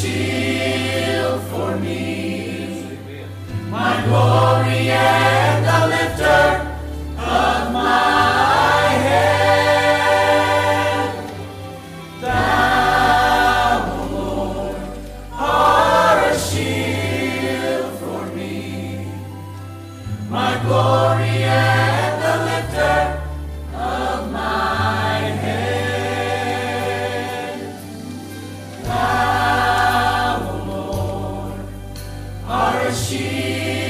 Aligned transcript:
shield 0.00 1.42
for 1.50 1.76
me, 1.76 2.86
my 3.68 4.00
glory 4.06 4.90
and 4.90 5.64
the 5.66 5.80
lifter 5.94 6.42
of 7.18 7.72
my 7.72 8.86
head. 9.06 9.98
Thou, 12.20 13.74
o 13.90 14.00
Lord, 14.14 14.76
art 15.32 16.20
a 16.32 16.38
shield 16.38 17.90
for 17.98 18.22
me, 18.36 18.54
my 20.30 20.52
glory 20.64 21.42
ti. 32.90 33.87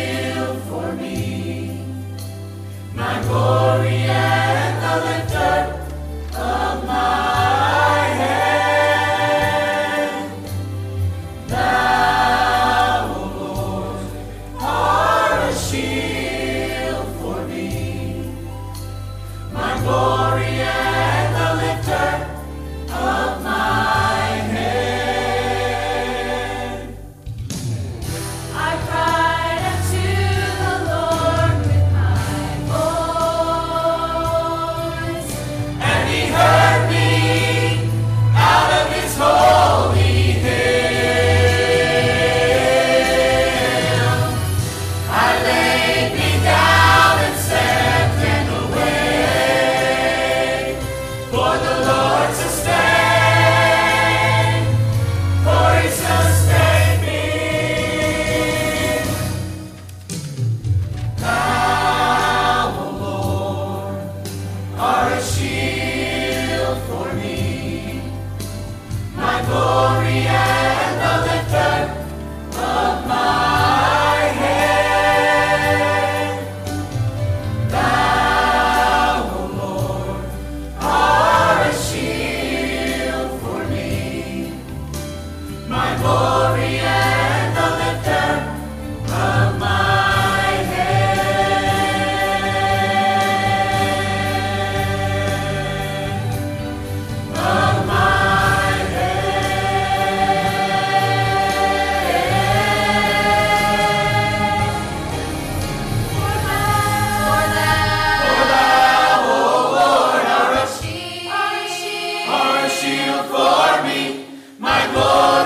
For 113.25 113.83
me, 113.85 114.27
my 114.59 114.87
glory 114.93 115.29
and 115.29 115.38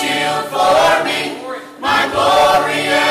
shield 0.00 0.44
for 0.52 1.04
me, 1.04 1.40
my 1.80 2.02
glory 2.12 3.05